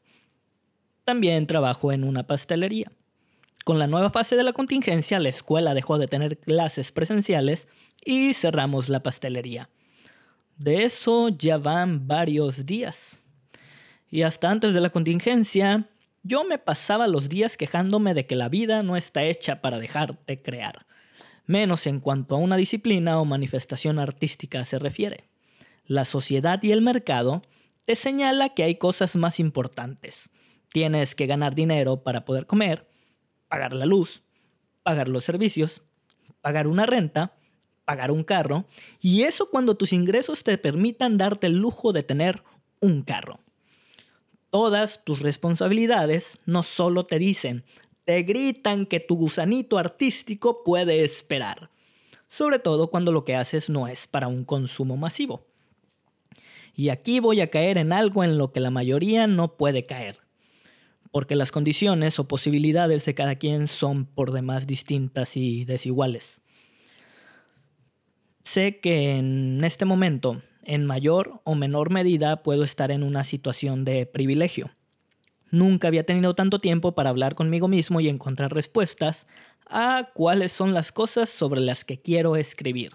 También 1.06 1.48
trabajo 1.48 1.92
en 1.92 2.04
una 2.04 2.28
pastelería. 2.28 2.92
Con 3.66 3.80
la 3.80 3.88
nueva 3.88 4.10
fase 4.10 4.36
de 4.36 4.44
la 4.44 4.54
contingencia, 4.54 5.20
la 5.20 5.30
escuela 5.30 5.74
dejó 5.74 5.98
de 5.98 6.08
tener 6.08 6.38
clases 6.38 6.92
presenciales 6.92 7.68
y 8.04 8.34
cerramos 8.34 8.90
la 8.90 9.02
pastelería. 9.02 9.70
De 10.58 10.84
eso 10.84 11.30
ya 11.30 11.58
van 11.58 12.08
varios 12.08 12.66
días. 12.66 13.26
Y 14.10 14.22
hasta 14.22 14.50
antes 14.50 14.74
de 14.74 14.82
la 14.82 14.92
contingencia, 14.92 15.90
yo 16.24 16.46
me 16.46 16.58
pasaba 16.58 17.08
los 17.08 17.28
días 17.28 17.58
quejándome 17.58 18.14
de 18.14 18.26
que 18.26 18.36
la 18.36 18.48
vida 18.48 18.82
no 18.82 18.96
está 18.96 19.24
hecha 19.24 19.62
para 19.62 19.80
dejar 19.80 20.24
de 20.26 20.42
crear, 20.42 20.86
menos 21.46 21.86
en 21.86 22.00
cuanto 22.00 22.36
a 22.36 22.38
una 22.38 22.56
disciplina 22.56 23.20
o 23.20 23.26
manifestación 23.26 24.00
artística 24.00 24.64
se 24.64 24.80
refiere. 24.80 25.26
La 25.86 26.06
sociedad 26.06 26.64
y 26.64 26.72
el 26.72 26.82
mercado 26.82 27.42
te 27.86 27.96
señala 27.96 28.50
que 28.50 28.64
hay 28.64 28.76
cosas 28.76 29.18
más 29.18 29.40
importantes. 29.40 30.30
Tienes 30.74 31.14
que 31.14 31.28
ganar 31.28 31.54
dinero 31.54 32.02
para 32.02 32.26
poder 32.26 32.48
comer, 32.48 32.90
pagar 33.48 33.74
la 33.74 33.86
luz, 33.86 34.24
pagar 34.82 35.08
los 35.08 35.24
servicios, 35.24 35.84
pagar 36.42 36.66
una 36.66 36.88
renta, 36.88 37.38
pagar 37.86 38.10
un 38.10 38.24
carro, 38.24 38.66
y 39.00 39.22
eso 39.22 39.52
cuando 39.52 39.78
tus 39.78 39.94
ingresos 39.94 40.44
te 40.44 40.58
permitan 40.58 41.20
darte 41.20 41.46
el 41.46 41.60
lujo 41.60 41.94
de 41.94 42.02
tener 42.02 42.44
un 42.82 43.04
carro. 43.04 43.40
Todas 44.50 45.04
tus 45.06 45.22
responsabilidades 45.22 46.40
no 46.48 46.64
solo 46.64 47.04
te 47.04 47.20
dicen, 47.20 47.66
te 48.04 48.24
gritan 48.24 48.88
que 48.88 49.00
tu 49.00 49.16
gusanito 49.16 49.78
artístico 49.78 50.64
puede 50.64 51.04
esperar, 51.04 51.70
sobre 52.28 52.58
todo 52.58 52.90
cuando 52.90 53.12
lo 53.12 53.26
que 53.26 53.36
haces 53.36 53.70
no 53.70 53.88
es 53.88 54.08
para 54.08 54.28
un 54.28 54.44
consumo 54.44 54.98
masivo. 54.98 55.46
Y 56.74 56.90
aquí 56.90 57.20
voy 57.20 57.42
a 57.42 57.52
caer 57.52 57.78
en 57.78 57.94
algo 57.94 58.24
en 58.24 58.40
lo 58.40 58.52
que 58.52 58.60
la 58.60 58.72
mayoría 58.72 59.28
no 59.28 59.56
puede 59.56 59.86
caer 59.86 60.23
porque 61.14 61.36
las 61.36 61.52
condiciones 61.52 62.18
o 62.18 62.28
posibilidades 62.28 63.06
de 63.06 63.14
cada 63.14 63.36
quien 63.36 63.68
son 63.68 64.08
por 64.08 64.32
demás 64.32 64.66
distintas 64.66 65.38
y 65.38 65.64
desiguales. 65.64 66.42
Sé 68.42 68.80
que 68.80 69.12
en 69.18 69.64
este 69.64 69.86
momento, 69.86 70.42
en 70.64 70.88
mayor 70.88 71.40
o 71.44 71.54
menor 71.54 71.92
medida, 71.92 72.42
puedo 72.42 72.64
estar 72.64 72.90
en 72.90 73.04
una 73.04 73.24
situación 73.24 73.86
de 73.86 74.08
privilegio. 74.08 74.72
Nunca 75.52 75.88
había 75.88 76.04
tenido 76.04 76.34
tanto 76.34 76.58
tiempo 76.58 76.96
para 76.96 77.12
hablar 77.12 77.36
conmigo 77.36 77.68
mismo 77.68 78.02
y 78.02 78.10
encontrar 78.10 78.52
respuestas 78.52 79.28
a 79.68 80.10
cuáles 80.16 80.52
son 80.52 80.74
las 80.74 80.92
cosas 80.92 81.30
sobre 81.30 81.62
las 81.62 81.86
que 81.86 82.02
quiero 82.02 82.38
escribir. 82.38 82.94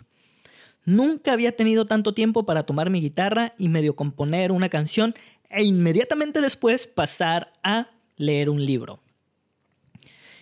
Nunca 0.84 1.34
había 1.34 1.54
tenido 1.54 1.86
tanto 1.86 2.14
tiempo 2.14 2.44
para 2.44 2.64
tomar 2.64 2.90
mi 2.90 3.00
guitarra 3.00 3.54
y 3.58 3.68
medio 3.68 3.94
componer 3.94 4.50
una 4.50 4.68
canción 4.68 5.14
e 5.50 5.62
inmediatamente 5.62 6.40
después 6.40 6.88
pasar 6.88 7.52
a 7.62 7.90
leer 8.18 8.50
un 8.50 8.64
libro. 8.64 9.00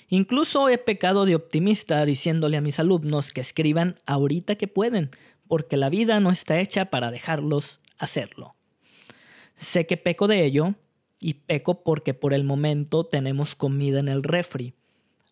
Incluso 0.08 0.68
he 0.68 0.78
pecado 0.78 1.24
de 1.24 1.34
optimista 1.34 2.04
diciéndole 2.04 2.56
a 2.56 2.60
mis 2.60 2.78
alumnos 2.78 3.32
que 3.32 3.40
escriban 3.40 3.96
ahorita 4.06 4.56
que 4.56 4.68
pueden, 4.68 5.10
porque 5.48 5.76
la 5.76 5.88
vida 5.88 6.20
no 6.20 6.30
está 6.30 6.60
hecha 6.60 6.86
para 6.86 7.10
dejarlos 7.10 7.80
hacerlo. 7.98 8.54
Sé 9.54 9.86
que 9.86 9.96
peco 9.96 10.28
de 10.28 10.44
ello 10.44 10.74
y 11.20 11.34
peco 11.34 11.82
porque 11.82 12.14
por 12.14 12.34
el 12.34 12.44
momento 12.44 13.04
tenemos 13.04 13.54
comida 13.54 13.98
en 13.98 14.08
el 14.08 14.22
refri, 14.22 14.74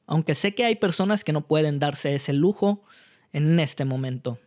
aunque 0.06 0.34
sé 0.34 0.54
que 0.54 0.64
hay 0.64 0.76
personas 0.76 1.24
que 1.24 1.32
no 1.32 1.46
pueden 1.46 1.78
darse 1.78 2.14
ese 2.14 2.32
lujo 2.32 2.82
en 3.32 3.60
este 3.60 3.84
momento. 3.84 4.38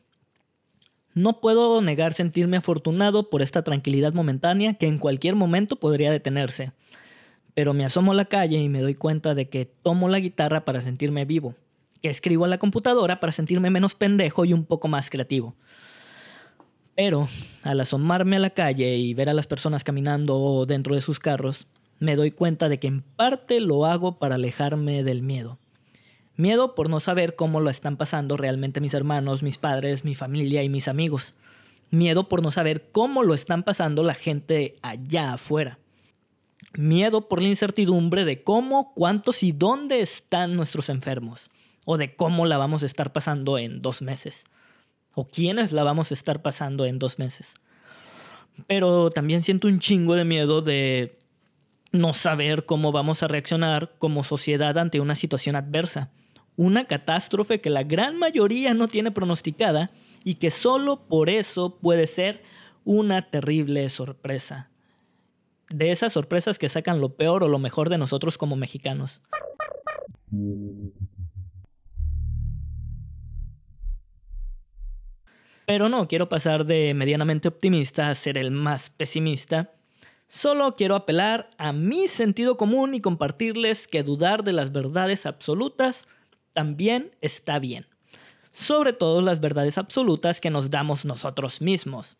No 1.13 1.39
puedo 1.39 1.81
negar 1.81 2.13
sentirme 2.13 2.57
afortunado 2.57 3.29
por 3.29 3.41
esta 3.41 3.63
tranquilidad 3.63 4.13
momentánea 4.13 4.75
que 4.75 4.87
en 4.87 4.97
cualquier 4.97 5.35
momento 5.35 5.77
podría 5.77 6.11
detenerse 6.11 6.73
pero 7.57 7.73
me 7.73 7.85
asomo 7.85 8.11
a 8.11 8.15
la 8.15 8.25
calle 8.25 8.59
y 8.59 8.69
me 8.69 8.81
doy 8.81 8.93
cuenta 8.93 9.33
de 9.33 9.49
que 9.49 9.65
tomo 9.65 10.09
la 10.09 10.19
guitarra 10.19 10.63
para 10.63 10.79
sentirme 10.79 11.25
vivo, 11.25 11.55
que 12.03 12.09
escribo 12.11 12.45
en 12.45 12.51
la 12.51 12.59
computadora 12.59 13.19
para 13.19 13.33
sentirme 13.33 13.71
menos 13.71 13.95
pendejo 13.95 14.45
y 14.45 14.53
un 14.53 14.63
poco 14.63 14.87
más 14.87 15.09
creativo. 15.09 15.55
Pero 16.95 17.27
al 17.63 17.79
asomarme 17.79 18.35
a 18.35 18.39
la 18.41 18.51
calle 18.51 18.97
y 18.97 19.15
ver 19.15 19.27
a 19.27 19.33
las 19.33 19.47
personas 19.47 19.83
caminando 19.83 20.67
dentro 20.67 20.93
de 20.93 21.01
sus 21.01 21.17
carros, 21.17 21.67
me 21.97 22.15
doy 22.15 22.29
cuenta 22.29 22.69
de 22.69 22.79
que 22.79 22.85
en 22.85 23.01
parte 23.01 23.59
lo 23.59 23.87
hago 23.87 24.19
para 24.19 24.35
alejarme 24.35 25.03
del 25.03 25.23
miedo. 25.23 25.57
Miedo 26.35 26.75
por 26.75 26.91
no 26.91 26.99
saber 26.99 27.35
cómo 27.35 27.59
lo 27.59 27.71
están 27.71 27.97
pasando 27.97 28.37
realmente 28.37 28.81
mis 28.81 28.93
hermanos, 28.93 29.41
mis 29.41 29.57
padres, 29.57 30.05
mi 30.05 30.13
familia 30.13 30.61
y 30.61 30.69
mis 30.69 30.87
amigos. 30.87 31.33
Miedo 31.89 32.29
por 32.29 32.43
no 32.43 32.51
saber 32.51 32.91
cómo 32.91 33.23
lo 33.23 33.33
están 33.33 33.63
pasando 33.63 34.03
la 34.03 34.13
gente 34.13 34.77
allá 34.83 35.33
afuera. 35.33 35.79
Miedo 36.73 37.27
por 37.27 37.41
la 37.41 37.47
incertidumbre 37.47 38.25
de 38.25 38.43
cómo, 38.43 38.93
cuántos 38.93 39.43
y 39.43 39.51
dónde 39.51 40.01
están 40.01 40.55
nuestros 40.55 40.89
enfermos. 40.89 41.49
O 41.85 41.97
de 41.97 42.15
cómo 42.15 42.45
la 42.45 42.57
vamos 42.57 42.83
a 42.83 42.85
estar 42.85 43.13
pasando 43.13 43.57
en 43.57 43.81
dos 43.81 44.01
meses. 44.01 44.43
O 45.15 45.27
quiénes 45.27 45.71
la 45.71 45.83
vamos 45.83 46.11
a 46.11 46.13
estar 46.13 46.41
pasando 46.41 46.85
en 46.85 46.99
dos 46.99 47.17
meses. 47.17 47.53
Pero 48.67 49.09
también 49.09 49.41
siento 49.41 49.67
un 49.67 49.79
chingo 49.79 50.15
de 50.15 50.25
miedo 50.25 50.61
de 50.61 51.17
no 51.91 52.13
saber 52.13 52.65
cómo 52.65 52.91
vamos 52.91 53.23
a 53.23 53.27
reaccionar 53.27 53.95
como 53.99 54.23
sociedad 54.23 54.77
ante 54.77 54.99
una 54.99 55.15
situación 55.15 55.55
adversa. 55.55 56.11
Una 56.55 56.85
catástrofe 56.85 57.61
que 57.61 57.69
la 57.69 57.83
gran 57.83 58.17
mayoría 58.17 58.73
no 58.73 58.87
tiene 58.87 59.11
pronosticada 59.11 59.91
y 60.23 60.35
que 60.35 60.51
solo 60.51 61.07
por 61.07 61.29
eso 61.29 61.77
puede 61.77 62.07
ser 62.07 62.43
una 62.83 63.29
terrible 63.29 63.87
sorpresa. 63.89 64.69
De 65.69 65.91
esas 65.91 66.13
sorpresas 66.13 66.57
que 66.57 66.69
sacan 66.69 67.01
lo 67.01 67.15
peor 67.15 67.43
o 67.43 67.47
lo 67.47 67.59
mejor 67.59 67.89
de 67.89 67.97
nosotros 67.97 68.37
como 68.37 68.55
mexicanos. 68.55 69.21
Pero 75.65 75.89
no 75.89 76.07
quiero 76.07 76.29
pasar 76.29 76.65
de 76.65 76.93
medianamente 76.93 77.47
optimista 77.47 78.09
a 78.09 78.15
ser 78.15 78.37
el 78.37 78.51
más 78.51 78.89
pesimista 78.89 79.73
Solo 80.29 80.75
quiero 80.75 80.95
apelar 80.95 81.49
a 81.57 81.71
mi 81.71 82.09
sentido 82.09 82.57
común 82.57 82.93
y 82.93 83.01
compartirles 83.01 83.87
que 83.87 84.03
dudar 84.03 84.43
de 84.43 84.51
las 84.51 84.73
verdades 84.73 85.25
absolutas 85.25 86.05
también 86.51 87.15
está 87.21 87.59
bien. 87.59 87.87
Sobre 88.51 88.91
todo 88.91 89.21
las 89.21 89.39
verdades 89.39 89.77
absolutas 89.77 90.41
que 90.41 90.49
nos 90.49 90.69
damos 90.69 91.05
nosotros 91.05 91.61
mismos. 91.61 92.17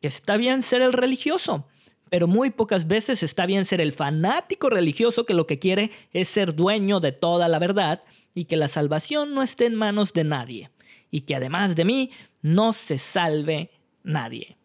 Que 0.00 0.08
está 0.08 0.38
bien 0.38 0.62
ser 0.62 0.80
el 0.80 0.94
religioso, 0.94 1.68
pero 2.12 2.28
muy 2.28 2.50
pocas 2.50 2.86
veces 2.86 3.22
está 3.22 3.46
bien 3.46 3.64
ser 3.64 3.80
el 3.80 3.94
fanático 3.94 4.68
religioso 4.68 5.24
que 5.24 5.32
lo 5.32 5.46
que 5.46 5.58
quiere 5.58 5.90
es 6.12 6.28
ser 6.28 6.54
dueño 6.54 7.00
de 7.00 7.10
toda 7.10 7.48
la 7.48 7.58
verdad 7.58 8.02
y 8.34 8.44
que 8.44 8.58
la 8.58 8.68
salvación 8.68 9.32
no 9.32 9.42
esté 9.42 9.64
en 9.64 9.76
manos 9.76 10.12
de 10.12 10.22
nadie 10.22 10.70
y 11.10 11.22
que 11.22 11.36
además 11.36 11.74
de 11.74 11.86
mí 11.86 12.10
no 12.42 12.74
se 12.74 12.98
salve 12.98 13.70
nadie. 14.02 14.58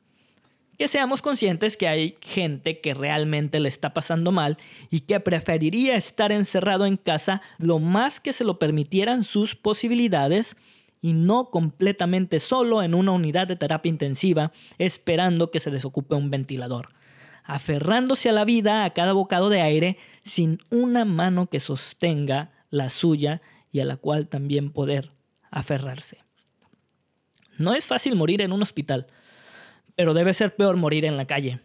Que 0.77 0.89
seamos 0.89 1.21
conscientes 1.21 1.77
que 1.77 1.87
hay 1.87 2.17
gente 2.19 2.81
que 2.81 2.93
realmente 2.93 3.61
le 3.61 3.69
está 3.69 3.93
pasando 3.93 4.33
mal 4.33 4.57
y 4.89 4.99
que 4.99 5.17
preferiría 5.21 5.95
estar 5.95 6.33
encerrado 6.33 6.85
en 6.85 6.97
casa 6.97 7.41
lo 7.59 7.79
más 7.79 8.19
que 8.19 8.33
se 8.33 8.43
lo 8.43 8.59
permitieran 8.59 9.23
sus 9.23 9.55
posibilidades 9.55 10.57
y 11.01 11.13
no 11.13 11.49
completamente 11.49 12.41
solo 12.41 12.83
en 12.83 12.93
una 12.93 13.13
unidad 13.13 13.47
de 13.47 13.55
terapia 13.55 13.89
intensiva 13.89 14.51
esperando 14.79 15.49
que 15.49 15.61
se 15.61 15.71
desocupe 15.71 16.15
un 16.15 16.29
ventilador, 16.29 16.89
aferrándose 17.47 18.29
a 18.29 18.33
la 18.33 18.45
vida 18.45 18.83
a 18.83 18.89
cada 18.91 19.13
bocado 19.13 19.49
de 19.49 19.61
aire 19.61 19.97
sin 20.23 20.59
una 20.69 21.05
mano 21.05 21.49
que 21.49 21.61
sostenga 21.61 22.51
la 22.69 22.89
suya 22.89 23.41
y 23.71 23.79
a 23.79 23.85
la 23.85 23.95
cual 23.95 24.27
también 24.27 24.71
poder 24.71 25.13
aferrarse. 25.49 26.19
No 27.57 27.73
es 27.73 27.85
fácil 27.85 28.15
morir 28.15 28.41
en 28.41 28.51
un 28.51 28.61
hospital, 28.61 29.07
pero 29.95 30.13
debe 30.13 30.33
ser 30.33 30.55
peor 30.55 30.75
morir 30.75 31.05
en 31.05 31.15
la 31.15 31.25
calle. 31.25 31.61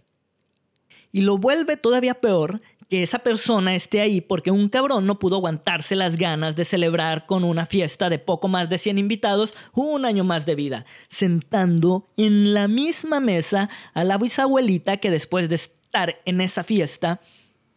Y 1.10 1.22
lo 1.22 1.36
vuelve 1.36 1.76
todavía 1.76 2.14
peor 2.14 2.62
que 2.92 3.02
esa 3.02 3.20
persona 3.20 3.74
esté 3.74 4.02
ahí 4.02 4.20
porque 4.20 4.50
un 4.50 4.68
cabrón 4.68 5.06
no 5.06 5.18
pudo 5.18 5.36
aguantarse 5.36 5.96
las 5.96 6.16
ganas 6.16 6.56
de 6.56 6.66
celebrar 6.66 7.24
con 7.24 7.42
una 7.42 7.64
fiesta 7.64 8.10
de 8.10 8.18
poco 8.18 8.48
más 8.48 8.68
de 8.68 8.76
100 8.76 8.98
invitados 8.98 9.54
un 9.72 10.04
año 10.04 10.24
más 10.24 10.44
de 10.44 10.54
vida, 10.54 10.84
sentando 11.08 12.10
en 12.18 12.52
la 12.52 12.68
misma 12.68 13.18
mesa 13.18 13.70
a 13.94 14.04
la 14.04 14.18
bisabuelita 14.18 14.98
que 14.98 15.10
después 15.10 15.48
de 15.48 15.54
estar 15.54 16.20
en 16.26 16.42
esa 16.42 16.64
fiesta 16.64 17.22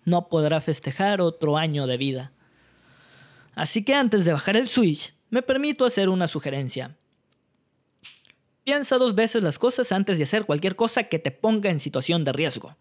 no 0.04 0.28
podrá 0.28 0.60
festejar 0.60 1.21
otro 1.21 1.56
año 1.56 1.88
de 1.88 1.95
vida. 1.95 2.34
Así 3.54 3.86
que 3.86 3.93
antes 3.93 4.25
de 4.25 4.34
bajar 4.34 4.58
el 4.58 4.67
switch, 4.67 5.13
me 5.30 5.41
permito 5.41 5.86
hacer 5.86 6.10
una 6.10 6.28
sugerencia. 6.28 6.97
Piensa 8.65 8.97
dos 8.97 9.15
veces 9.15 9.43
las 9.43 9.60
cosas 9.60 9.93
antes 9.93 10.17
de 10.17 10.25
hacer 10.25 10.45
cualquier 10.45 10.75
cosa 10.75 11.04
que 11.04 11.19
te 11.19 11.32
ponga 11.32 11.69
en 11.69 11.80
situación 11.80 12.25
de 12.25 12.34
riesgo. 12.34 12.75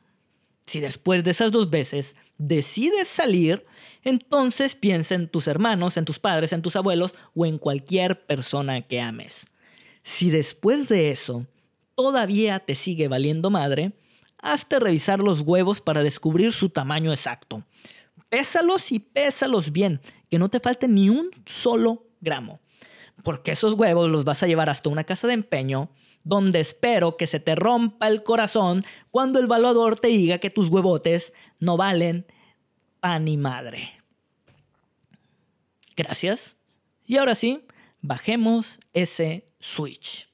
Si 0.67 0.81
después 0.81 1.25
de 1.25 1.31
esas 1.31 1.53
dos 1.53 1.71
veces 1.71 2.17
decides 2.39 3.09
salir, 3.09 3.65
entonces 4.03 4.75
piensa 4.75 5.15
en 5.15 5.29
tus 5.29 5.47
hermanos, 5.47 5.97
en 5.97 6.05
tus 6.05 6.19
padres, 6.19 6.53
en 6.53 6.63
tus 6.63 6.77
abuelos 6.77 7.15
o 7.35 7.47
en 7.47 7.59
cualquier 7.59 8.27
persona 8.27 8.81
que 8.83 9.01
ames. 9.01 9.47
Si 10.03 10.31
después 10.31 10.89
de 10.89 11.11
eso 11.11 11.47
todavía 11.95 12.61
te 12.61 12.75
sigue 12.75 13.09
valiendo 13.09 13.51
madre, 13.51 13.93
hazte 14.39 14.79
revisar 14.81 15.21
los 15.21 15.41
huevos 15.41 15.81
para 15.81 16.03
descubrir 16.03 16.53
su 16.53 16.71
tamaño 16.71 17.13
exacto. 17.13 17.65
Pésalos 18.29 18.91
y 18.91 18.99
pésalos 18.99 19.71
bien, 19.71 20.01
que 20.31 20.39
no 20.39 20.49
te 20.49 20.61
falte 20.61 20.89
ni 20.89 21.09
un 21.09 21.31
solo 21.47 22.07
gramo 22.21 22.61
porque 23.23 23.53
esos 23.53 23.75
huevos 23.75 24.11
los 24.11 24.25
vas 24.25 24.43
a 24.43 24.47
llevar 24.47 24.71
hasta 24.71 24.91
una 24.91 25.05
casa 25.05 25.27
de 25.27 25.35
empeño 25.35 25.91
donde 26.25 26.61
espero 26.61 27.17
que 27.17 27.27
se 27.27 27.39
te 27.39 27.55
rompa 27.55 28.09
el 28.09 28.23
corazón 28.23 28.83
cuando 29.11 29.39
el 29.39 29.45
evaluador 29.45 29.99
te 29.99 30.09
diga 30.09 30.39
que 30.39 30.51
tus 30.51 30.69
huevotes 30.69 31.33
no 31.61 31.77
valen 31.77 32.27
pan 33.01 33.25
ni 33.25 33.37
madre. 33.37 33.93
Gracias. 35.97 36.57
Y 37.07 37.19
ahora 37.19 37.35
sí, 37.35 37.67
bajemos 38.01 38.81
ese 38.95 39.45
switch. 39.61 40.29